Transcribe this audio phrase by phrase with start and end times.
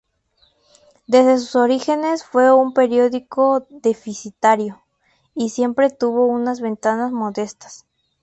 [1.05, 4.81] Desde sus orígenes fue un periódico deficitario,
[5.35, 7.85] y siempre tuvo unas ventas modestas.